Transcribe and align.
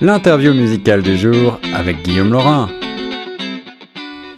L'interview 0.00 0.52
musicale 0.52 1.02
du 1.02 1.16
jour 1.16 1.58
avec 1.74 2.02
Guillaume 2.02 2.32
Laurin. 2.32 2.68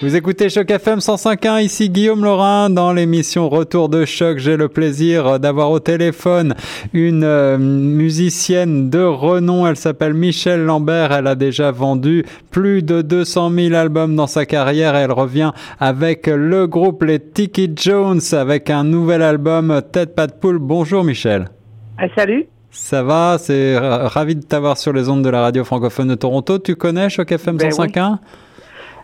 Vous 0.01 0.17
écoutez 0.17 0.51
Choc 0.51 0.71
FM 0.71 0.99
105.1, 0.99 1.63
ici 1.63 1.89
Guillaume 1.89 2.25
Laurin 2.25 2.69
dans 2.69 2.93
l'émission 2.93 3.49
Retour 3.49 3.89
de 3.89 4.05
Choc. 4.05 4.37
J'ai 4.37 4.59
le 4.59 4.69
plaisir 4.69 5.41
d'avoir 5.41 5.71
au 5.71 5.81
téléphone 5.81 6.55
une 6.93 7.25
euh, 7.25 7.57
musicienne 7.57 8.91
de 8.91 9.03
renom. 9.03 9.67
Elle 9.67 9.77
s'appelle 9.77 10.13
Michelle 10.13 10.65
Lambert. 10.65 11.13
Elle 11.13 11.27
a 11.27 11.37
déjà 11.37 11.71
vendu 11.71 12.27
plus 12.51 12.83
de 12.83 13.01
200 13.01 13.51
000 13.51 13.75
albums 13.75 14.15
dans 14.15 14.27
sa 14.27 14.45
carrière. 14.45 14.95
Elle 14.95 15.13
revient 15.13 15.53
avec 15.81 16.27
le 16.27 16.67
groupe 16.67 17.03
Les 17.03 17.21
Tiki 17.21 17.73
Jones 17.75 18.21
avec 18.33 18.69
un 18.69 18.85
nouvel 18.85 19.23
album 19.23 19.81
Tête 19.91 20.15
Pas 20.15 20.27
de 20.27 20.35
Poule. 20.35 20.59
Bonjour 20.59 21.03
Michelle. 21.03 21.49
Ah, 21.97 22.09
salut. 22.15 22.47
Ça 22.75 23.05
va, 23.05 23.37
c'est 23.39 23.79
ravi 23.79 24.35
de 24.35 24.43
t'avoir 24.43 24.77
sur 24.77 24.93
les 24.93 25.09
ondes 25.09 25.23
de 25.23 25.31
la 25.31 25.41
radio 25.41 25.65
francophone 25.65 26.09
de 26.09 26.17
Toronto. 26.17 26.59
Tu 26.59 26.75
connais 26.75 27.09
Choc 27.09 27.31
FM 27.31 27.57
105.1 27.57 28.19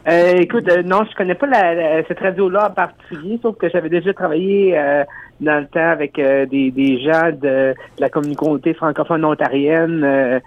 euh, 0.08 0.36
écoute, 0.36 0.66
euh, 0.68 0.82
non, 0.82 1.00
je 1.10 1.14
connais 1.14 1.34
pas 1.34 1.46
la, 1.46 2.02
cette 2.08 2.20
radio-là 2.20 2.68
en 2.70 2.72
particulier, 2.72 3.38
sauf 3.42 3.56
que 3.58 3.68
j'avais 3.68 3.90
déjà 3.90 4.14
travaillé 4.14 4.76
euh, 4.76 5.04
dans 5.40 5.60
le 5.60 5.66
temps 5.66 5.90
avec 5.90 6.16
des, 6.16 6.70
des 6.70 7.00
gens 7.02 7.30
de, 7.32 7.74
la 7.98 8.08
communauté 8.08 8.72
francophone 8.74 9.24
ontarienne. 9.24 10.40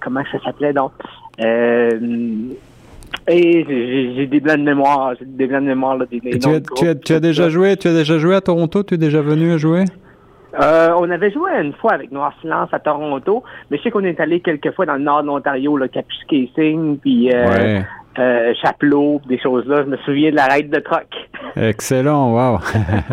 comment 0.00 0.22
ça 0.32 0.38
s'appelait 0.44 0.72
donc? 0.72 0.92
et 3.28 3.64
j'ai 4.16 4.26
des 4.26 4.40
blancs 4.40 4.58
de 4.58 4.64
mémoire, 4.64 5.14
j'ai 5.18 5.26
des 5.26 5.46
blancs 5.46 5.62
de 5.62 5.68
mémoire 5.68 5.96
là, 5.96 6.06
des, 6.10 6.18
tu, 6.20 6.48
as, 6.48 6.60
tu, 6.60 6.88
as, 6.88 6.94
tu 6.94 7.12
as 7.12 7.20
déjà 7.20 7.50
joué, 7.50 7.76
tu 7.76 7.88
as 7.88 7.92
déjà 7.92 8.18
joué 8.18 8.34
à 8.34 8.40
Toronto, 8.40 8.82
tu 8.82 8.94
es 8.94 8.98
déjà 8.98 9.20
venu 9.20 9.52
à 9.52 9.58
jouer? 9.58 9.84
Euh, 10.60 10.90
on 10.98 11.10
avait 11.10 11.30
joué 11.30 11.50
une 11.60 11.72
fois 11.72 11.92
avec 11.92 12.12
Noir 12.12 12.32
Silence 12.40 12.68
à 12.72 12.78
Toronto, 12.78 13.42
mais 13.70 13.78
je 13.78 13.82
sais 13.82 13.90
qu'on 13.90 14.04
est 14.04 14.20
allé 14.20 14.40
quelques 14.40 14.72
fois 14.72 14.86
dans 14.86 14.94
le 14.94 15.02
nord 15.02 15.22
de 15.22 15.28
l'Ontario, 15.28 15.76
le 15.76 15.88
Capuchin, 15.88 16.96
puis 17.00 17.32
euh, 17.32 17.80
euh, 18.18 18.52
Chapelot, 18.60 19.22
des 19.26 19.38
choses-là. 19.38 19.84
Je 19.84 19.88
me 19.88 19.96
souviens 19.98 20.30
de 20.30 20.36
la 20.36 20.46
raide 20.46 20.70
de 20.70 20.80
troc. 20.80 21.06
Excellent, 21.56 22.32
wow. 22.32 22.58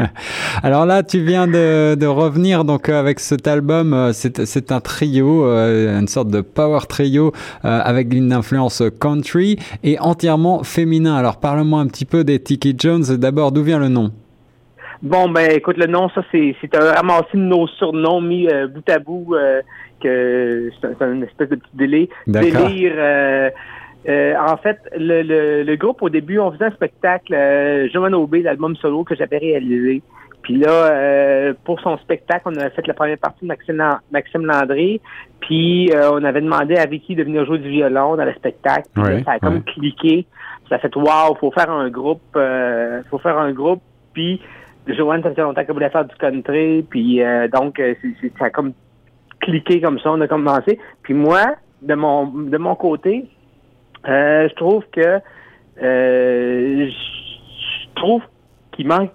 Alors 0.64 0.86
là, 0.86 1.04
tu 1.04 1.22
viens 1.22 1.48
de, 1.48 1.96
de 1.96 2.06
revenir 2.06 2.66
donc 2.66 2.90
avec 2.90 3.20
cet 3.22 3.48
album. 3.48 3.94
Euh, 3.94 4.12
c'est 4.12 4.72
un 4.72 4.82
trio, 4.82 5.46
euh, 5.46 5.98
une 6.00 6.08
sorte 6.08 6.30
de 6.30 6.42
power 6.42 6.80
trio 6.90 7.32
avec 7.64 8.14
une 8.14 8.34
influence 8.34 8.84
country 9.00 9.58
et 9.84 9.98
entièrement 10.00 10.64
féminin. 10.64 11.16
Alors 11.16 11.38
parle-moi 11.38 11.80
un 11.80 11.88
petit 11.88 12.06
peu 12.06 12.26
des 12.26 12.40
Tiki 12.40 12.76
Jones. 12.78 13.04
D'abord, 13.18 13.52
d'où 13.54 13.64
vient 13.64 13.80
le 13.80 13.88
nom? 13.88 14.12
Bon, 15.02 15.30
ben 15.30 15.52
écoute, 15.52 15.78
le 15.78 15.86
nom, 15.86 16.10
ça, 16.10 16.22
c'est 16.32 16.76
un 16.76 16.92
ramassis 16.92 17.36
de 17.36 17.42
nos 17.42 17.68
surnoms 17.68 18.20
mis 18.20 18.50
euh, 18.50 18.68
bout 18.68 18.88
à 18.90 19.00
bout, 19.00 19.34
euh, 19.34 19.62
que 20.02 20.70
c'est 20.82 21.02
un, 21.02 21.14
une 21.14 21.24
espèce 21.24 21.50
de 21.50 21.56
petit 21.56 21.72
délai, 21.74 22.10
délire. 22.28 22.94
Euh, 22.98 23.50
euh, 24.10 24.34
en 24.38 24.58
fait, 24.58 24.78
le, 24.98 25.22
le, 25.22 25.64
le, 25.64 25.76
groupe, 25.78 26.02
au 26.02 26.10
début, 26.10 26.40
on 26.40 26.52
faisait 26.52 26.66
un 26.66 26.72
spectacle, 26.72 27.34
euh, 27.34 27.88
Johan 27.94 28.12
Aubé, 28.14 28.42
l'album 28.42 28.76
solo 28.76 29.04
que 29.06 29.16
j'avais 29.16 29.38
réalisé. 29.38 30.02
Puis 30.42 30.56
là, 30.56 31.54
pour 31.66 31.82
son 31.82 31.98
spectacle, 31.98 32.44
on 32.46 32.56
avait 32.56 32.70
fait 32.70 32.88
la 32.88 32.94
première 32.94 33.18
partie 33.18 33.42
de 33.42 33.48
Maxime, 33.48 33.84
Maxime 34.10 34.46
Landry. 34.46 35.02
Puis 35.42 35.92
on 35.94 36.24
avait 36.24 36.40
demandé 36.40 36.76
à 36.78 36.86
Vicky 36.86 37.14
de 37.14 37.24
venir 37.24 37.46
jouer 37.46 37.60
du 37.60 37.70
violon 37.70 38.16
dans 38.16 38.24
le 38.24 38.34
spectacle. 38.34 38.88
ça 38.96 39.34
a 39.34 39.40
comme 39.40 39.64
cliqué. 39.64 40.26
Ça 40.70 40.76
a 40.76 40.80
fait 40.80 40.96
Wow, 40.96 41.36
faut 41.40 41.52
faire 41.52 41.70
un 41.70 41.90
groupe, 41.90 42.22
faut 42.32 43.20
faire 43.20 43.38
un 43.38 43.52
groupe. 43.52 43.82
Puis 44.14 44.42
Joanne, 44.94 45.24
ça 45.24 45.34
fait 45.34 45.42
longtemps 45.42 45.64
qu'elle 45.64 45.74
voulait 45.74 45.90
faire 45.90 46.06
du 46.06 46.16
country, 46.16 46.84
puis 46.90 47.22
euh, 47.22 47.48
donc 47.48 47.80
euh, 47.80 47.94
ça 48.38 48.46
a 48.46 48.50
comme 48.50 48.74
cliqué 49.42 49.82
comme 49.82 50.00
ça, 50.00 50.12
on 50.12 50.22
a 50.22 50.28
commencé. 50.28 50.80
Puis 51.04 51.14
moi, 51.14 51.56
de 51.82 51.96
mon 51.96 52.28
de 52.28 52.58
mon 52.58 52.76
côté, 52.76 53.30
euh, 54.08 54.48
je 54.50 54.56
trouve 54.56 54.84
que 54.92 55.20
je 55.82 56.90
trouve 57.96 58.22
qu'il 58.72 58.88
manque 58.88 59.12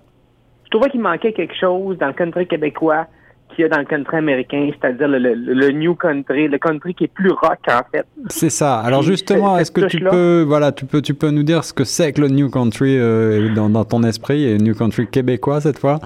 je 0.65 0.71
trouvais 0.71 0.91
qu'il 0.91 1.01
manquait 1.01 1.33
quelque 1.33 1.55
chose 1.55 1.99
dans 1.99 2.09
le 2.09 2.15
country 2.15 2.47
québécois 2.47 3.07
qu'il 3.55 3.63
y 3.63 3.67
a 3.67 3.69
dans 3.69 3.79
le 3.79 3.85
country 3.85 4.17
américain, 4.17 4.71
c'est-à-dire 4.81 5.09
le, 5.09 5.71
new 5.71 5.95
country, 5.95 6.49
le 6.49 6.59
country 6.59 6.95
qui 6.95 7.05
est 7.05 7.13
plus 7.13 7.31
rock 7.31 7.59
en 7.69 7.81
fait. 7.91 8.05
C'est 8.29 8.51
ça. 8.51 8.81
Alors 8.81 9.03
justement, 9.03 9.59
est-ce 9.59 9.71
que 9.71 9.87
tu 9.87 10.01
peux, 10.01 10.45
voilà, 10.47 10.73
tu 10.73 10.85
peux, 10.85 11.01
tu 11.01 11.15
peux 11.15 11.31
nous 11.31 11.43
dire 11.43 11.65
ce 11.65 11.73
que 11.73 11.85
c'est 11.85 12.13
que 12.13 12.21
le 12.21 12.29
new 12.29 12.51
country 12.51 12.99
euh, 12.99 13.55
dans, 13.55 13.85
ton 13.85 14.03
esprit 14.03 14.45
et 14.45 14.59
new 14.59 14.75
country 14.75 15.07
québécois 15.07 15.61
cette 15.61 15.79
fois? 15.79 15.99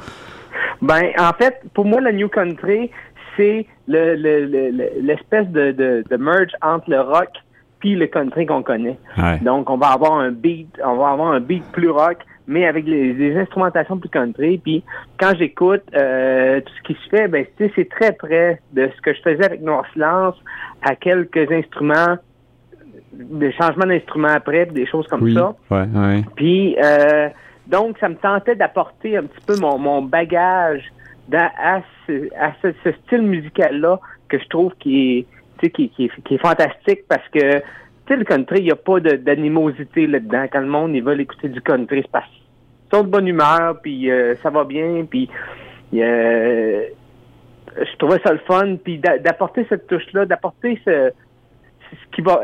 Ben, 0.80 1.10
en 1.18 1.32
fait, 1.32 1.60
pour 1.74 1.84
moi, 1.84 2.00
le 2.00 2.12
new 2.12 2.28
country, 2.28 2.90
c'est 3.36 3.66
l'espèce 3.86 5.48
de, 5.48 5.72
de, 5.72 6.16
merge 6.16 6.52
entre 6.62 6.90
le 6.90 7.00
rock 7.00 7.28
puis 7.80 7.94
le 7.94 8.06
country 8.08 8.46
qu'on 8.46 8.62
connaît. 8.62 8.98
Donc, 9.42 9.70
on 9.70 9.76
va 9.76 9.88
avoir 9.88 10.14
un 10.14 10.32
beat, 10.32 10.68
on 10.84 10.96
va 10.96 11.10
avoir 11.10 11.32
un 11.32 11.40
beat 11.40 11.64
plus 11.72 11.90
rock, 11.90 12.18
mais 12.48 12.66
avec 12.66 12.86
les, 12.86 13.36
instrumentations 13.36 13.98
plus 13.98 14.08
country. 14.08 14.58
Puis 14.58 14.82
quand 15.20 15.32
j'écoute 15.38 15.82
euh, 15.94 16.60
tout 16.60 16.72
ce 16.78 16.82
qui 16.82 16.94
se 17.04 17.08
fait, 17.10 17.28
ben 17.28 17.44
c'est 17.58 17.88
très 17.88 18.12
près 18.12 18.60
de 18.72 18.90
ce 18.96 19.00
que 19.02 19.14
je 19.14 19.20
faisais 19.20 19.44
avec 19.44 19.60
Noir 19.60 19.84
Silence, 19.92 20.34
à 20.82 20.96
quelques 20.96 21.52
instruments, 21.52 22.16
des 23.12 23.52
changements 23.52 23.86
d'instruments 23.86 24.28
après, 24.28 24.66
des 24.66 24.86
choses 24.86 25.06
comme 25.06 25.32
ça. 25.34 25.54
Ouais, 25.70 25.86
ouais. 25.94 26.24
Puis 26.34 26.76
euh, 26.82 27.28
donc 27.66 27.98
ça 27.98 28.08
me 28.08 28.16
tentait 28.16 28.56
d'apporter 28.56 29.18
un 29.18 29.24
petit 29.24 29.44
peu 29.46 29.56
mon, 29.60 29.78
mon 29.78 30.02
bagage 30.02 30.82
à, 31.30 31.82
ce, 32.06 32.34
à 32.34 32.52
ce, 32.62 32.92
style 33.04 33.22
musical 33.22 33.78
là 33.78 34.00
que 34.30 34.38
je 34.38 34.48
trouve 34.48 34.72
qui 34.80 35.18
est 35.18 35.26
qui, 35.70 35.90
qui, 35.90 36.10
qui 36.24 36.34
est 36.34 36.38
fantastique 36.38 37.00
parce 37.08 37.28
que 37.28 37.60
le 38.16 38.24
country, 38.24 38.60
il 38.60 38.64
n'y 38.64 38.70
a 38.70 38.76
pas 38.76 39.00
d'animosité 39.00 40.06
là-dedans. 40.06 40.46
Quand 40.50 40.60
le 40.60 40.66
monde, 40.66 40.94
il 40.94 41.02
veut 41.02 41.18
écouter 41.20 41.48
du 41.48 41.60
country, 41.60 42.02
c'est 42.02 42.10
parce 42.10 42.26
qu'ils 42.28 42.96
sont 42.98 43.04
de 43.04 43.08
bonne 43.08 43.28
humeur, 43.28 43.80
puis 43.80 44.10
euh, 44.10 44.34
ça 44.42 44.50
va 44.50 44.64
bien, 44.64 45.04
puis 45.08 45.28
euh, 45.94 46.84
je 47.76 47.96
trouvais 47.98 48.20
ça 48.24 48.32
le 48.32 48.40
fun, 48.40 48.76
puis 48.82 48.98
d'apporter 48.98 49.66
cette 49.68 49.86
touche-là, 49.86 50.26
d'apporter 50.26 50.80
ce, 50.84 51.10
ce 51.90 52.16
qui 52.16 52.22
va... 52.22 52.42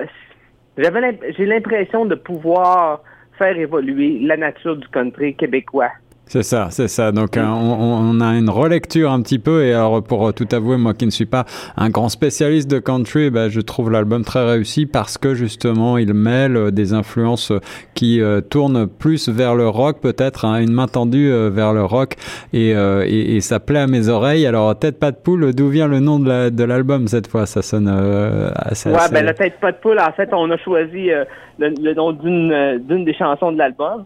J'avais 0.77 1.19
j'ai 1.37 1.47
l'impression 1.47 2.05
de 2.05 2.17
pouvoir 2.17 3.03
faire 3.39 3.57
évoluer 3.57 4.19
la 4.21 4.37
nature 4.37 4.77
du 4.77 4.89
country 4.89 5.35
québécois. 5.35 5.91
C'est 6.27 6.43
ça, 6.43 6.69
c'est 6.71 6.89
ça. 6.89 7.13
Donc 7.13 7.37
euh, 7.37 7.45
on, 7.45 8.21
a 8.21 8.37
une 8.37 8.49
relecture 8.49 9.13
un 9.13 9.21
petit 9.21 9.39
peu 9.39 9.65
et 9.65 9.75
alors 9.75 10.03
pour 10.03 10.33
tout 10.33 10.49
avouer, 10.53 10.79
moi 10.79 10.95
qui 10.95 11.05
ne 11.05 11.11
suis 11.11 11.27
pas 11.27 11.45
un 11.77 11.91
grand 11.91 12.09
spécialiste 12.09 12.69
de 12.71 12.79
country, 12.79 13.31
ben, 13.31 13.49
je 13.49 13.61
trouve 13.61 13.91
l'album 13.91 14.25
très 14.25 14.45
réussi 14.45 14.87
parce 14.87 15.19
que 15.19 15.35
justement 15.35 15.99
il 15.99 16.15
mêle 16.15 16.57
euh, 16.57 16.71
des 16.71 16.95
influences 16.95 17.53
qui 17.95 18.21
euh, 18.21 18.41
tournent 18.41 18.87
plus 18.87 19.29
vers 19.29 19.55
le 19.55 19.69
rock, 19.69 20.01
peut-être 20.01 20.47
hein, 20.47 20.61
une 20.61 20.73
main 20.73 20.87
tendue 20.87 21.31
vers 21.51 21.73
le 21.73 21.85
rock 21.85 22.15
et, 22.53 22.71
et, 22.71 23.41
ça 23.41 23.61
plaît 23.61 23.81
à 23.81 23.87
mes 23.87 24.09
oreilles. 24.09 24.47
Alors 24.47 24.77
tête 24.79 24.99
pas 24.99 25.11
de 25.11 25.17
poule, 25.17 25.55
d'où 25.55 25.69
vient 25.69 25.89
le 25.89 26.01
nom 26.01 26.19
de 26.19 26.65
l'album 26.65 27.07
cette 27.07 27.27
fois? 27.27 27.47
Ça 27.47 27.63
sonne 27.63 27.89
assez. 28.57 28.91
Ouais, 28.91 29.09
ben 29.13 29.25
la 29.25 29.35
tête 29.35 29.61
pas 29.61 29.73
de 29.73 29.77
poule. 29.77 29.99
En 29.99 30.13
fait, 30.13 30.31
on 30.33 30.51
a 30.51 30.57
choisi 30.57 31.11
le, 31.59 31.75
le, 31.83 31.95
nom 31.95 32.13
d'une 32.13 32.79
d'une 32.89 33.05
des 33.05 33.15
chansons 33.15 33.53
de 33.53 33.59
l'album 33.59 34.05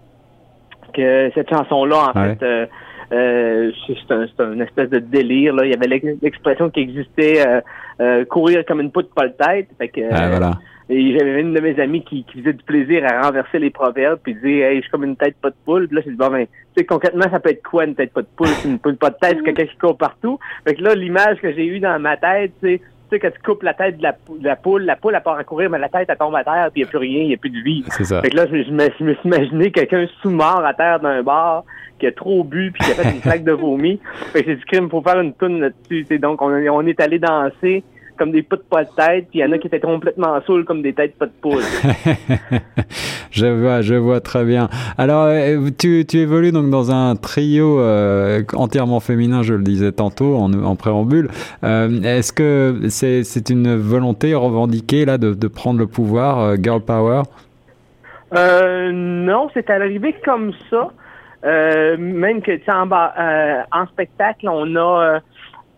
que 0.93 1.31
cette 1.35 1.51
chanson-là, 1.51 2.11
en 2.11 2.13
fait, 2.13 2.43
euh, 2.43 2.67
euh, 3.13 3.73
c'est 3.87 4.13
un, 4.13 4.53
une 4.53 4.61
espèce 4.61 4.91
de 4.91 4.99
délire. 4.99 5.55
Là. 5.55 5.65
Il 5.65 5.71
y 5.71 5.75
avait 5.75 6.01
l'expression 6.21 6.69
qui 6.71 6.81
existait 6.81 7.47
euh, 7.47 7.61
euh, 8.01 8.25
courir 8.25 8.65
comme 8.67 8.81
une 8.81 8.91
poudre 8.91 9.09
pas 9.15 9.25
le 9.25 9.33
tête. 9.33 9.69
Fait 9.79 9.89
que, 9.89 10.01
voilà. 10.09 10.53
Et 10.91 11.19
j'avais 11.19 11.43
une 11.43 11.53
de 11.53 11.61
mes 11.61 11.79
amies 11.81 12.03
qui, 12.03 12.25
qui, 12.25 12.41
faisait 12.41 12.55
du 12.55 12.65
plaisir 12.65 13.05
à 13.05 13.27
renverser 13.27 13.59
les 13.59 13.69
proverbes 13.69 14.21
puis 14.23 14.35
dire 14.35 14.67
Hey, 14.67 14.77
je 14.77 14.83
suis 14.83 14.91
comme 14.91 15.05
une 15.05 15.17
tête 15.17 15.37
pas 15.41 15.51
de 15.51 15.57
poule. 15.65 15.87
Puis 15.87 15.97
là, 15.97 16.03
c'est 16.05 16.17
bon 16.17 16.29
ben, 16.29 16.47
tu 16.47 16.53
sais, 16.77 16.85
concrètement, 16.85 17.27
ça 17.31 17.41
peut 17.41 17.51
être 17.51 17.63
quoi 17.63 17.85
une 17.85 17.95
tête 17.95 18.13
pas 18.13 18.23
de 18.23 18.29
poule? 18.37 18.49
C'est 18.49 18.69
une 18.69 18.79
poule 18.79 18.97
pas 18.97 19.11
de 19.11 19.17
tête, 19.21 19.37
c'est 19.39 19.45
quelqu'un 19.45 19.71
qui 19.71 19.79
court 19.79 19.97
partout. 19.97 20.39
Fait 20.67 20.75
que 20.75 20.83
là, 20.83 20.95
l'image 20.95 21.39
que 21.41 21.53
j'ai 21.53 21.67
eue 21.67 21.81
dans 21.81 21.99
ma 21.99 22.17
tête, 22.17 22.53
c'est 22.63 22.81
sais, 23.11 23.19
quand 23.19 23.31
tu 23.31 23.41
coupes 23.43 23.63
la 23.63 23.75
tête 23.75 23.99
de 23.99 24.03
la, 24.03 24.17
la 24.43 24.57
poule, 24.57 24.83
la 24.83 24.97
poule, 24.97 25.15
elle 25.15 25.23
part 25.23 25.37
à 25.37 25.45
courir, 25.45 25.71
mais 25.71 25.79
la 25.79 25.89
tête, 25.89 26.09
elle 26.09 26.17
tombe 26.17 26.35
à 26.35 26.45
terre, 26.45 26.69
puis 26.73 26.83
il 26.83 26.85
n'y 26.85 26.89
a 26.89 26.91
plus 26.91 26.99
rien, 26.99 27.23
il 27.23 27.29
n'y 27.29 27.35
a 27.35 27.37
plus 27.37 27.51
de 27.51 27.61
vie. 27.61 27.85
C'est 27.89 28.05
ça. 28.05 28.21
Fait 28.23 28.31
que 28.31 28.37
là, 28.37 28.47
je, 28.47 28.71
me, 28.71 28.89
je 28.99 29.05
me 29.05 29.15
suis 29.15 29.29
imaginé 29.29 29.71
quelqu'un 29.71 30.07
sous-mort 30.23 30.65
à 30.65 30.75
terre 30.75 31.01
d'un 31.01 31.23
bar, 31.23 31.65
qui 31.99 32.07
a 32.07 32.13
trop 32.13 32.45
bu, 32.45 32.73
puis 32.73 32.85
qui 32.85 32.93
a 32.93 32.95
fait 33.03 33.11
une 33.11 33.21
flaque 33.23 33.45
de 33.45 33.53
vomi. 33.53 34.01
Fait 34.33 34.43
que 34.43 34.51
j'ai 34.51 34.57
dit, 34.57 34.65
crime, 34.65 34.89
faut 34.89 35.03
faire 35.03 35.21
une 35.21 35.35
toune 35.35 35.61
là-dessus. 35.61 36.19
Donc, 36.19 36.43
on, 36.43 36.51
on 36.51 36.87
est 36.87 37.01
allé 37.01 37.19
danser 37.19 37.83
comme 38.19 38.33
des 38.33 38.43
pots 38.43 38.57
pas 38.69 38.85
de 38.85 38.91
tête, 38.95 39.29
puis 39.31 39.39
il 39.39 39.41
y 39.41 39.45
en 39.45 39.53
a 39.53 39.59
qui 39.59 39.67
étaient 39.69 39.81
complètement 39.81 40.39
saouls 40.47 40.65
comme 40.65 40.83
des 40.83 40.93
têtes 40.93 41.17
pas 41.17 41.27
de 41.27 41.33
poule. 41.41 41.63
je 43.31 43.47
vois, 43.47 43.81
je 43.81 43.95
vois 43.95 44.21
très 44.21 44.45
bien. 44.45 44.69
Alors, 44.99 45.25
euh, 45.25 45.71
tu, 45.79 46.05
tu 46.07 46.19
évolues 46.19 46.53
donc 46.53 46.71
dans 46.71 46.91
un 46.91 47.17
trio 47.17 47.81
euh, 47.81 48.43
entièrement 48.55 49.01
féminin, 49.01 49.43
je 49.43 49.55
le 49.55 49.63
disais 49.63 49.93
tantôt 49.93 50.37
en, 50.37 50.53
en 50.53 50.77
préambule. 50.77 51.29
Euh, 51.65 52.03
Est-ce 52.03 52.33
que 52.33 52.81
c'est 52.89 53.25
c'est 53.25 53.51
une 53.51 53.77
volonté 53.77 54.35
revendiquée 54.35 55.05
là 55.05 55.19
de, 55.19 55.35
de 55.35 55.49
prendre 55.49 55.79
le 55.79 55.87
pouvoir, 55.87 56.39
euh, 56.41 56.57
girl 56.61 56.81
power? 56.81 57.23
Non, 58.33 59.49
c'est 59.55 59.71
arrivé 59.71 60.15
comme 60.25 60.53
ça. 60.69 60.89
même 61.45 62.43
que 62.43 62.53
en, 62.71 63.81
en 63.81 63.87
spectacle, 63.87 64.49
on 64.49 64.77
a 64.77 65.21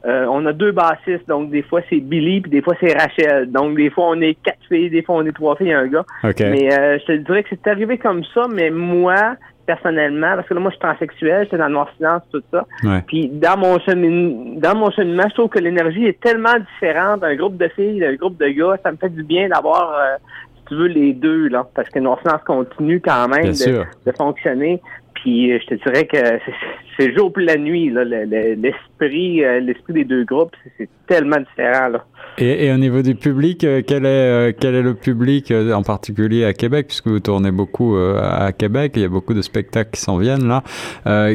euh, 0.06 0.26
on 0.30 0.46
a 0.46 0.52
deux 0.52 0.72
bassistes, 0.72 1.28
donc 1.28 1.50
des 1.50 1.62
fois 1.62 1.80
c'est 1.90 2.00
Billy, 2.00 2.40
puis 2.40 2.50
des 2.50 2.62
fois 2.62 2.74
c'est 2.80 2.96
Rachel. 2.96 3.50
Donc 3.50 3.76
des 3.76 3.90
fois 3.90 4.08
on 4.08 4.20
est 4.20 4.34
quatre 4.42 4.64
filles, 4.68 4.88
des 4.88 5.02
fois 5.02 5.16
on 5.16 5.26
est 5.26 5.32
trois 5.32 5.56
filles 5.56 5.70
et 5.70 5.74
un 5.74 5.86
gars. 5.88 6.04
Mais 6.24 6.72
euh, 6.72 6.98
je 6.98 7.04
te 7.04 7.12
dirais 7.12 7.42
que 7.42 7.50
c'est 7.50 7.70
arrivé 7.70 7.98
comme 7.98 8.24
ça, 8.34 8.46
mais 8.50 8.70
moi, 8.70 9.36
personnellement, 9.66 10.34
parce 10.36 10.48
que 10.48 10.54
là, 10.54 10.60
moi, 10.60 10.70
je 10.70 10.76
suis 10.76 10.80
transsexuel, 10.80 11.44
j'étais 11.44 11.58
dans 11.58 11.66
le 11.66 11.74
noir 11.74 11.88
silence, 11.96 12.22
tout 12.32 12.42
ça. 12.50 12.66
Puis 13.06 13.28
dans 13.28 13.56
mon 13.58 13.78
chemin, 13.78 14.56
dans 14.56 14.74
mon 14.74 14.90
cheminement, 14.90 15.28
je 15.28 15.34
trouve 15.34 15.48
que 15.48 15.58
l'énergie 15.58 16.06
est 16.06 16.18
tellement 16.20 16.56
différente 16.74 17.20
d'un 17.20 17.36
groupe 17.36 17.56
de 17.56 17.68
filles, 17.68 18.00
d'un 18.00 18.14
groupe 18.14 18.38
de 18.38 18.48
gars. 18.48 18.76
Ça 18.82 18.90
me 18.90 18.96
fait 18.96 19.10
du 19.10 19.22
bien 19.22 19.48
d'avoir, 19.48 19.92
euh, 19.92 20.16
si 20.56 20.64
tu 20.68 20.74
veux, 20.76 20.86
les 20.86 21.12
deux, 21.12 21.48
là. 21.48 21.66
Parce 21.74 21.88
que 21.90 21.98
le 21.98 22.04
noir 22.04 22.18
silence 22.22 22.40
continue 22.46 23.00
quand 23.00 23.28
même 23.28 23.52
de, 23.52 23.84
de, 24.06 24.12
fonctionner. 24.16 24.80
Puis 25.22 25.52
euh, 25.52 25.58
je 25.60 25.66
te 25.66 25.74
dirais 25.74 26.06
que 26.06 26.16
c'est 26.98 27.14
jour 27.14 27.32
pour 27.32 27.42
la 27.42 27.56
nuit, 27.56 27.90
l'esprit, 27.90 29.44
euh, 29.44 29.60
l'esprit 29.60 29.92
des 29.92 30.04
deux 30.04 30.24
groupes, 30.24 30.54
c'est 30.78 30.88
tellement 31.06 31.38
différent. 31.38 31.88
Là. 31.88 32.04
Et, 32.38 32.72
au 32.72 32.76
niveau 32.76 33.02
du 33.02 33.14
public, 33.14 33.64
euh, 33.64 33.82
quel 33.86 34.06
est 34.06 34.58
quel 34.60 34.74
est 34.74 34.82
le 34.82 34.94
public 34.94 35.52
en 35.52 35.82
particulier 35.82 36.44
à 36.44 36.52
Québec, 36.52 36.86
puisque 36.88 37.08
vous 37.08 37.20
tournez 37.20 37.50
beaucoup 37.50 37.96
à 37.96 38.52
Québec, 38.52 38.92
il 38.96 39.02
y 39.02 39.04
a 39.04 39.08
beaucoup 39.08 39.34
de 39.34 39.42
spectacles 39.42 39.90
qui 39.92 40.00
s'en 40.00 40.18
viennent 40.18 40.46
là. 40.46 40.62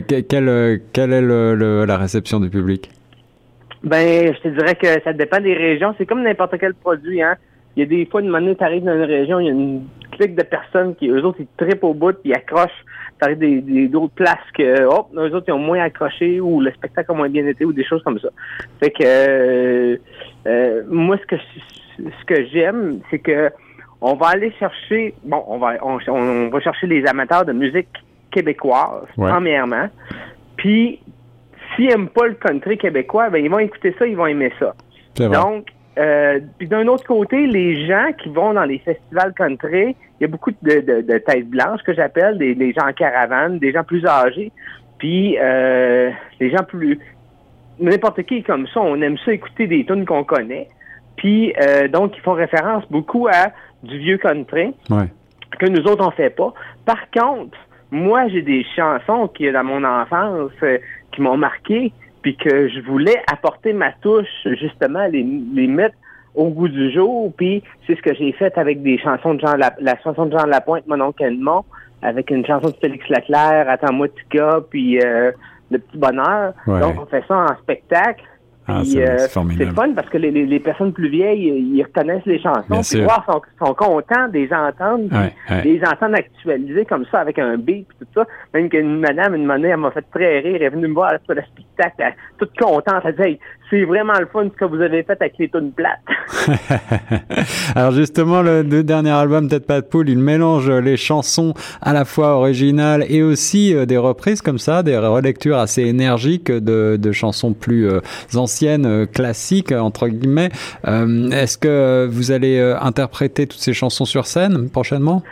quelle 0.08 0.82
quelle 0.94 1.14
est 1.14 1.22
le, 1.22 1.86
la 1.86 1.98
réception 1.98 2.40
du 2.40 2.50
public? 2.50 2.90
Ben, 3.84 4.34
je 4.34 4.42
te 4.42 4.48
dirais 4.48 4.76
que 4.76 4.88
ça 5.04 5.14
dépend 5.14 5.40
des 5.40 5.54
régions. 5.54 5.94
C'est 5.98 6.08
comme 6.08 6.24
n'importe 6.24 6.58
quel 6.60 6.74
produit, 6.74 7.22
hein. 7.22 7.36
Il 7.76 7.82
y 7.82 7.84
a 7.84 7.86
des 7.86 8.06
fois, 8.06 8.22
une 8.22 8.30
manière, 8.30 8.56
tu 8.56 8.64
arrives 8.64 8.84
dans 8.84 8.96
une 8.96 9.04
région, 9.04 9.40
il 9.40 9.46
y 9.46 9.50
a 9.50 9.52
une 9.52 9.84
clique 10.12 10.36
de 10.36 10.44
personnes 10.44 10.96
qui, 10.96 11.10
eux 11.10 11.24
autres, 11.26 11.40
ils 11.42 11.48
trippent 11.58 11.84
au 11.84 11.94
bout, 11.94 12.14
puis 12.14 12.32
ils 12.32 12.34
accrochent. 12.34 12.86
T'arrives 13.20 13.38
des, 13.38 13.62
des, 13.62 13.88
d'autres 13.88 14.14
places 14.14 14.52
que, 14.58 14.84
hop, 14.86 15.08
eux 15.16 15.34
autres, 15.34 15.46
ils 15.48 15.54
ont 15.54 15.60
moins 15.60 15.80
accroché, 15.80 16.42
ou 16.42 16.60
le 16.60 16.72
spectacle 16.72 17.12
a 17.12 17.16
moins 17.16 17.30
bien 17.30 17.48
été, 17.48 17.64
ou 17.64 17.72
des 17.72 17.86
choses 17.86 18.04
comme 18.04 18.20
ça. 18.20 18.28
Fait 18.80 18.92
que, 18.92 19.04
euh, 19.04 19.98
euh, 20.48 20.84
moi, 20.90 21.18
ce 21.18 21.26
que, 21.26 21.36
ce 21.98 22.26
que 22.26 22.46
j'aime, 22.48 23.00
c'est 23.10 23.20
que, 23.20 23.52
on 24.02 24.16
va 24.16 24.28
aller 24.28 24.52
chercher, 24.60 25.14
bon, 25.24 25.44
on 25.48 25.58
va, 25.58 25.76
on, 25.82 26.50
va 26.50 26.60
chercher 26.60 26.88
les 26.88 27.06
amateurs 27.08 27.46
de 27.46 27.54
musique 27.54 27.88
québécoise, 28.32 29.06
premièrement. 29.16 29.88
Puis, 30.58 31.00
s'ils 31.76 31.88
n'aiment 31.88 32.10
pas 32.10 32.28
le 32.28 32.34
country 32.34 32.78
québécois, 32.78 33.30
ben, 33.30 33.44
ils 33.44 33.50
vont 33.50 33.60
écouter 33.60 33.96
ça, 33.98 34.06
ils 34.06 34.18
vont 34.18 34.28
aimer 34.28 34.52
ça. 34.60 34.76
Donc, 35.18 35.68
euh, 35.98 36.40
puis 36.58 36.68
d'un 36.68 36.88
autre 36.88 37.06
côté, 37.06 37.48
les 37.48 37.88
gens 37.88 38.12
qui 38.22 38.30
vont 38.30 38.54
dans 38.54 38.66
les 38.66 38.80
festivals 38.80 39.34
country, 39.34 39.96
il 40.20 40.22
y 40.22 40.26
a 40.26 40.28
beaucoup 40.28 40.52
de, 40.52 40.82
de, 40.82 41.02
de 41.02 41.18
têtes 41.20 41.50
blanches 41.50 41.82
que 41.84 41.94
j'appelle, 41.94 42.38
des, 42.38 42.54
des, 42.54 42.74
gens 42.74 42.88
en 42.88 42.94
caravane, 42.94 43.60
des 43.60 43.72
gens 43.72 43.84
plus 43.84 44.06
âgés, 44.06 44.52
puis 44.98 45.38
euh, 45.40 46.10
des 46.40 46.52
gens 46.52 46.64
plus 46.64 47.00
n'importe 47.80 48.24
qui 48.24 48.44
comme 48.44 48.68
ça, 48.68 48.82
on 48.82 49.02
aime 49.02 49.18
ça 49.20 49.34
écouter 49.34 49.68
des 49.68 49.86
tunes 49.86 50.06
qu'on 50.06 50.24
connaît. 50.24 50.70
Puis 51.18 51.54
euh, 51.62 51.88
donc 51.88 52.14
ils 52.18 52.22
font 52.22 52.34
référence 52.34 52.84
beaucoup 52.90 53.28
à 53.28 53.52
du 53.84 53.98
vieux 53.98 54.18
country 54.18 54.74
que 55.60 55.66
nous 55.68 55.84
autres 55.84 56.06
on 56.06 56.12
fait 56.12 56.30
pas. 56.30 56.54
Par 56.86 57.10
contre, 57.12 57.58
moi 57.92 58.28
j'ai 58.28 58.42
des 58.42 58.66
chansons 58.76 59.30
qui 59.30 59.50
dans 59.52 59.64
mon 59.64 59.84
enfance 59.84 60.52
qui 61.14 61.22
m'ont 61.22 61.38
marqué 61.38 61.94
puis 62.26 62.36
que 62.36 62.68
je 62.70 62.80
voulais 62.80 63.22
apporter 63.32 63.72
ma 63.72 63.92
touche, 64.02 64.48
justement, 64.60 65.06
les, 65.06 65.24
les 65.54 65.68
mettre 65.68 65.94
au 66.34 66.50
goût 66.50 66.68
du 66.68 66.92
jour, 66.92 67.32
puis 67.38 67.62
c'est 67.86 67.96
ce 67.96 68.02
que 68.02 68.16
j'ai 68.16 68.32
fait 68.32 68.58
avec 68.58 68.82
des 68.82 68.98
chansons 68.98 69.36
de 69.36 69.42
Jean 69.42 69.56
la, 69.56 69.76
la 69.80 69.96
chanson 70.02 70.26
de 70.26 70.36
Jean 70.36 70.48
Lapointe, 70.48 70.88
Mon 70.88 71.00
oncle 71.02 71.24
Edmond, 71.24 71.66
avec 72.02 72.32
une 72.32 72.44
chanson 72.44 72.70
de 72.70 72.76
Félix 72.82 73.08
Leclerc, 73.10 73.70
Attends-moi 73.70 74.08
Tika, 74.08 74.58
puis 74.72 75.00
euh, 75.02 75.34
Le 75.70 75.78
Petit 75.78 76.00
Bonheur. 76.00 76.54
Donc, 76.66 76.96
on 77.00 77.06
fait 77.06 77.24
ça 77.28 77.46
en 77.46 77.58
spectacle. 77.62 78.24
Ah, 78.68 78.80
euh, 78.80 79.28
c'est 79.58 79.74
fun 79.76 79.94
parce 79.94 80.10
que 80.10 80.18
les, 80.18 80.32
les, 80.32 80.60
personnes 80.60 80.92
plus 80.92 81.10
vieilles, 81.10 81.50
ils 81.50 81.84
reconnaissent 81.84 82.26
les 82.26 82.42
chansons, 82.42 82.82
puis 82.82 83.02
voir, 83.04 83.24
sont, 83.30 83.42
sont 83.64 83.76
contents 83.76 84.28
de 84.28 84.40
les 84.40 84.52
entendre, 84.52 85.08
les 85.64 85.80
entendre 85.84 86.16
actualiser 86.16 86.84
comme 86.86 87.06
ça 87.12 87.20
avec 87.20 87.38
un 87.38 87.58
beat 87.58 87.86
et 88.02 88.06
tout 88.06 88.12
ça. 88.16 88.26
Même 88.56 88.70
qu'une 88.70 89.00
madame, 89.00 89.36
une 89.36 89.46
monnaie, 89.46 89.68
elle 89.68 89.78
m'a 89.78 89.92
fait 89.92 90.06
très 90.12 90.40
rire, 90.40 90.56
elle 90.56 90.64
est 90.64 90.70
venue 90.70 90.88
me 90.88 90.96
voir 90.96 91.14
après 91.14 91.36
le 91.78 91.84
spectacle, 91.84 92.18
toute 92.38 92.58
contente, 92.58 93.04
elle 93.06 93.16
dit 93.16 93.40
c'est 93.70 93.84
vraiment 93.84 94.14
le 94.20 94.28
fun 94.28 94.44
ce 94.44 94.58
que 94.58 94.66
vous 94.66 94.82
avez 94.82 95.04
fait 95.04 95.18
avec 95.20 95.34
les 95.40 95.50
tunes 95.50 95.72
plates. 95.72 96.00
Alors 97.76 97.92
justement, 97.92 98.42
le, 98.42 98.64
dernier 98.84 99.12
album, 99.12 99.50
Peut-être 99.50 99.66
pas 99.66 99.82
de 99.82 99.86
poule, 99.86 100.10
il 100.10 100.20
mélange 100.20 100.70
les 100.70 100.98
chansons 100.98 101.54
à 101.82 101.94
la 101.94 102.06
fois 102.06 102.36
originales 102.36 103.06
et 103.10 103.24
aussi 103.24 103.74
euh, 103.74 103.86
des 103.86 103.98
reprises 103.98 104.42
comme 104.42 104.60
ça, 104.60 104.84
des 104.84 104.98
relectures 104.98 105.58
assez 105.58 105.84
énergiques 105.84 106.52
de, 106.52 106.98
de 107.00 107.12
chansons 107.12 107.54
plus 107.54 107.88
euh, 107.88 108.00
anciennes, 108.36 108.86
euh, 108.86 109.06
classiques 109.06 109.72
entre 109.72 110.08
guillemets. 110.08 110.50
Est-ce 110.86 111.58
que 111.58 112.08
vous 112.10 112.32
allez 112.32 112.60
interpréter 112.82 113.48
toutes 113.48 113.60
ces 113.60 113.74
chansons 113.74 114.06
sur 114.06 114.26
scène 114.26 114.70
prochainement? 114.70 115.24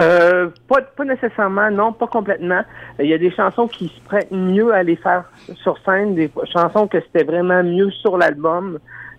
Euh, 0.00 0.48
pas, 0.68 0.82
pas 0.82 1.04
nécessairement, 1.04 1.70
non, 1.70 1.92
pas 1.92 2.06
complètement. 2.06 2.62
Il 2.98 3.06
y 3.06 3.14
a 3.14 3.18
des 3.18 3.30
chansons 3.30 3.68
qui 3.68 3.88
se 3.88 4.00
prêtent 4.02 4.32
mieux 4.32 4.72
à 4.74 4.82
les 4.82 4.96
faire 4.96 5.24
sur 5.54 5.78
scène, 5.84 6.14
des 6.14 6.30
chansons 6.52 6.88
que 6.88 7.00
c'était 7.00 7.24
vraiment 7.24 7.62
mieux 7.62 7.90
sur 7.90 8.18
l'album. 8.18 8.78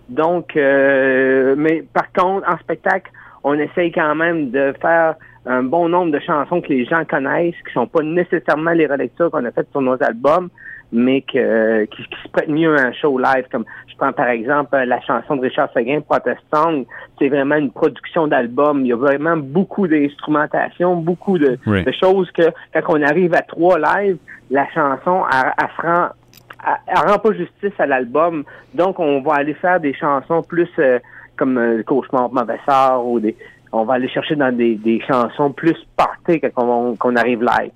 Donc, 0.10 0.56
euh, 0.56 1.56
mais 1.58 1.84
par 1.94 2.12
contre, 2.12 2.48
en 2.50 2.58
spectacle, 2.58 3.12
on 3.44 3.54
essaye 3.54 3.92
quand 3.92 4.16
même 4.16 4.52
de 4.52 4.74
faire 4.82 5.16
un 5.46 5.64
bon 5.64 5.90
nombre 5.90 6.12
de 6.12 6.20
chansons 6.20 6.62
que 6.62 6.70
les 6.70 6.86
gens 6.86 7.06
connaissent, 7.06 7.56
qui 7.66 7.74
sont 7.74 7.88
pas 7.88 8.02
nécessairement 8.02 8.72
les 8.72 8.88
relectures 8.88 9.32
qu'on 9.32 9.46
a 9.46 9.52
faites 9.52 9.70
sur 9.72 9.82
nos 9.82 10.02
albums, 10.04 10.50
mais 10.96 11.22
que, 11.22 11.86
qui, 11.86 12.04
se 12.04 12.30
prêtent 12.30 12.50
mieux 12.50 12.76
à 12.78 12.88
un 12.88 12.94
show 12.94 13.18
live. 13.20 13.46
Comme 13.52 13.66
je 13.88 13.96
prends 13.98 14.14
par 14.14 14.30
exemple 14.30 14.76
la 14.78 15.02
chanson 15.02 15.36
de 15.36 15.42
Richard 15.42 15.70
Seguin, 15.74 16.02
Protestant, 16.02 16.84
c'est 17.20 17.30
vraiment 17.30 17.56
une 17.56 17.72
production 17.72 18.28
d'album. 18.28 18.82
Il 18.82 18.88
y 18.88 18.94
a 18.94 18.96
vraiment 18.96 19.38
beaucoup 19.38 19.88
d'instrumentation, 19.88 20.96
beaucoup 20.96 21.38
de, 21.38 21.58
choses 22.00 22.32
que 22.32 22.50
quand 22.74 22.98
on 22.98 23.02
arrive 23.02 23.34
à 23.34 23.42
trois 23.42 23.78
lives, 23.78 24.18
la 24.50 24.68
chanson, 24.70 25.24
elle, 25.32 25.54
elle, 26.88 27.10
rend 27.10 27.20
pas 27.20 27.34
justice 27.34 27.74
à 27.78 27.86
l'album. 27.86 28.44
Donc, 28.74 29.00
on 29.00 29.22
va 29.22 29.36
aller 29.36 29.54
faire 29.56 29.80
des 29.80 29.94
chansons 29.94 30.42
plus 30.42 30.70
euh, 30.80 31.00
comme 31.38 31.58
euh, 31.58 31.84
Cauchemar 31.84 32.32
Mauvais 32.32 32.60
sort 32.68 33.06
ou 33.06 33.20
des. 33.20 33.36
On 33.72 33.84
va 33.84 33.96
aller 33.96 34.08
chercher 34.08 34.36
dans 34.36 34.56
des, 34.56 34.76
des 34.76 35.02
chansons 35.02 35.52
plus 35.52 35.76
partées 35.98 36.40
qu'on 36.40 36.96
qu'on 36.96 37.16
arrive 37.18 37.42
live. 37.42 37.72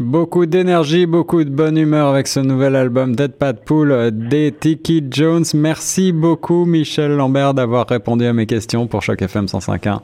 Beaucoup 0.00 0.44
d'énergie, 0.44 1.06
beaucoup 1.06 1.44
de 1.44 1.50
bonne 1.50 1.78
humeur 1.78 2.08
avec 2.08 2.26
ce 2.26 2.40
nouvel 2.40 2.74
album 2.74 3.14
Dead 3.14 3.30
Pat 3.30 3.56
Pool 3.64 4.10
des 4.10 4.50
Tiki 4.50 5.06
Jones. 5.08 5.44
Merci 5.54 6.10
beaucoup 6.12 6.64
Michel 6.64 7.12
Lambert 7.12 7.54
d'avoir 7.54 7.86
répondu 7.86 8.26
à 8.26 8.32
mes 8.32 8.46
questions 8.46 8.88
pour 8.88 9.02
Choc 9.02 9.22
FM 9.22 9.44
105.1. 9.44 10.00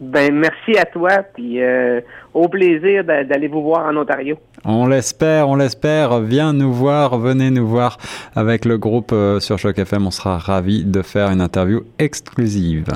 Ben 0.00 0.34
merci 0.34 0.76
à 0.76 0.84
toi, 0.84 1.22
puis 1.32 1.62
euh, 1.62 2.00
au 2.34 2.48
plaisir 2.48 3.04
d'aller 3.04 3.46
vous 3.46 3.62
voir 3.62 3.86
en 3.86 3.96
Ontario. 3.96 4.36
On 4.64 4.88
l'espère, 4.88 5.48
on 5.48 5.54
l'espère. 5.54 6.18
Viens 6.18 6.52
nous 6.52 6.72
voir, 6.72 7.16
venez 7.16 7.52
nous 7.52 7.68
voir 7.68 7.98
avec 8.34 8.64
le 8.64 8.78
groupe 8.78 9.12
euh, 9.12 9.38
sur 9.38 9.60
Choc 9.60 9.78
FM. 9.78 10.08
On 10.08 10.10
sera 10.10 10.38
ravis 10.38 10.84
de 10.84 11.02
faire 11.02 11.30
une 11.30 11.40
interview 11.40 11.82
exclusive. 12.00 12.86